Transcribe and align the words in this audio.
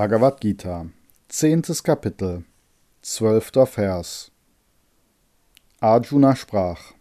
Bhagavad 0.00 0.40
Gita, 0.40 0.86
zehntes 1.28 1.82
Kapitel, 1.82 2.44
zwölfter 3.02 3.66
Vers. 3.66 4.32
Arjuna 5.78 6.34
sprach: 6.36 6.94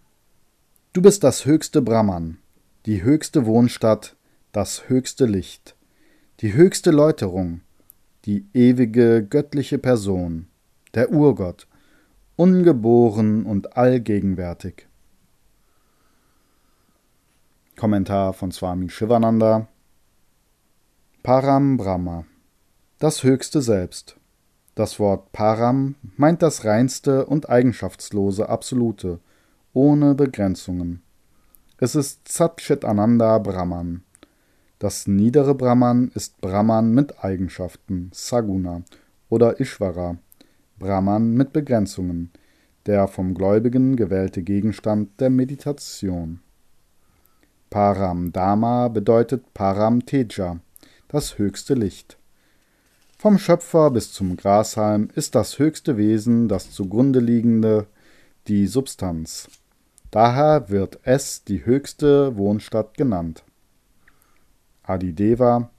Du 0.92 1.02
bist 1.02 1.24
das 1.24 1.46
höchste 1.46 1.82
Brahman, 1.82 2.40
die 2.86 3.02
höchste 3.02 3.46
Wohnstatt, 3.46 4.18
das 4.52 4.90
höchste 4.90 5.28
Licht, 5.28 5.78
die 6.42 6.52
höchste 6.52 6.92
Läuterung, 6.92 7.62
die 8.26 8.46
ewige 8.54 9.26
göttliche 9.26 9.78
Person, 9.78 10.50
der 10.94 11.10
Urgott, 11.10 11.70
ungeboren 12.36 13.46
und 13.46 13.78
allgegenwärtig. 13.78 14.90
Kommentar 17.78 18.34
von 18.34 18.52
Swami 18.52 18.90
Shivananda 18.90 19.70
Param 21.24 21.78
Brahma 21.78 22.26
das 23.00 23.24
höchste 23.24 23.62
Selbst. 23.62 24.18
Das 24.76 25.00
Wort 25.00 25.32
Param 25.32 25.96
meint 26.18 26.42
das 26.42 26.66
reinste 26.66 27.26
und 27.26 27.50
eigenschaftslose 27.50 28.50
Absolute, 28.50 29.20
ohne 29.72 30.16
Begrenzungen. 30.16 31.02
Es 31.78 31.96
ist 31.96 32.30
Satchit 32.30 32.84
Ananda 32.84 33.38
Brahman. 33.38 34.04
Das 34.80 35.08
niedere 35.08 35.56
Brahman 35.56 36.12
ist 36.14 36.42
Brahman 36.42 36.94
mit 36.94 37.24
Eigenschaften, 37.24 38.12
Saguna, 38.14 38.84
oder 39.30 39.62
Ishvara, 39.62 40.18
Brahman 40.78 41.36
mit 41.36 41.54
Begrenzungen, 41.54 42.32
der 42.86 43.08
vom 43.08 43.34
Gläubigen 43.34 43.96
gewählte 43.96 44.42
Gegenstand 44.42 45.22
der 45.22 45.30
Meditation. 45.30 46.42
Param 47.70 48.34
Dharma 48.34 48.90
bedeutet 48.90 49.54
Param 49.54 50.06
Teja, 50.06 50.60
das 51.08 51.38
höchste 51.38 51.76
Licht. 51.76 52.19
Vom 53.22 53.38
Schöpfer 53.38 53.92
bis 53.92 54.14
zum 54.14 54.38
Grashalm 54.38 55.10
ist 55.14 55.36
das 55.36 55.60
höchste 55.60 55.98
Wesen 55.98 56.48
das 56.48 56.72
zugrunde 56.72 57.20
liegende, 57.20 57.86
die 58.48 58.66
Substanz. 58.66 59.50
Daher 60.10 60.70
wird 60.70 61.00
es 61.04 61.44
die 61.44 61.66
höchste 61.66 62.38
Wohnstatt 62.38 62.96
genannt. 62.96 63.44
Adideva, 64.84 65.70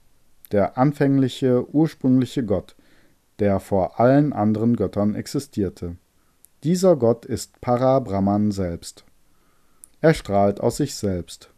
der 0.52 0.76
anfängliche, 0.76 1.66
ursprüngliche 1.74 2.44
Gott, 2.44 2.76
der 3.38 3.58
vor 3.58 3.98
allen 3.98 4.34
anderen 4.34 4.76
Göttern 4.76 5.14
existierte. 5.14 5.96
Dieser 6.62 6.94
Gott 6.94 7.24
ist 7.24 7.58
Para 7.62 8.00
Brahman 8.00 8.52
selbst. 8.52 9.06
Er 10.02 10.12
strahlt 10.12 10.60
aus 10.60 10.76
sich 10.76 10.94
selbst. 10.94 11.48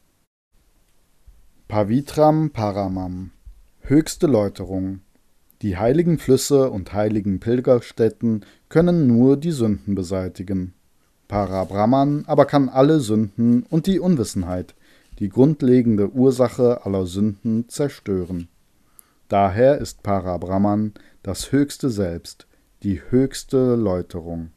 Pavitram 1.66 2.50
Paramam, 2.50 3.32
höchste 3.80 4.28
Läuterung, 4.28 5.00
die 5.62 5.76
heiligen 5.76 6.18
Flüsse 6.18 6.70
und 6.70 6.92
heiligen 6.92 7.38
Pilgerstätten 7.38 8.44
können 8.68 9.06
nur 9.06 9.36
die 9.36 9.52
Sünden 9.52 9.94
beseitigen. 9.94 10.74
Parabrahman 11.28 12.24
aber 12.26 12.44
kann 12.44 12.68
alle 12.68 13.00
Sünden 13.00 13.62
und 13.70 13.86
die 13.86 14.00
Unwissenheit, 14.00 14.74
die 15.18 15.28
grundlegende 15.28 16.10
Ursache 16.10 16.84
aller 16.84 17.06
Sünden, 17.06 17.68
zerstören. 17.68 18.48
Daher 19.28 19.78
ist 19.78 20.02
Parabrahman 20.02 20.92
das 21.22 21.52
höchste 21.52 21.90
Selbst, 21.90 22.46
die 22.82 23.00
höchste 23.08 23.76
Läuterung. 23.76 24.50